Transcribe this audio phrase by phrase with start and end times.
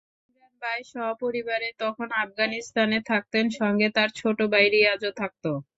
[0.29, 5.45] ইমরান ভাই সপরিবারে তখন আফগানিস্তানে থাকতেন, সঙ্গে তাঁর ছোট ভাই রিয়াজও থাকত।